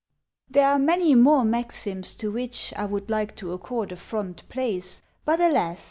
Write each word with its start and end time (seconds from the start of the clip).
_There 0.55 0.65
are 0.65 0.79
many 0.79 1.13
more 1.13 1.45
Maxims 1.45 2.15
to 2.15 2.31
which 2.31 2.73
I 2.75 2.85
would 2.85 3.11
like 3.11 3.35
to 3.35 3.53
accord 3.53 3.91
a 3.91 3.95
front 3.97 4.49
place, 4.49 5.03
But 5.25 5.39
alas! 5.39 5.79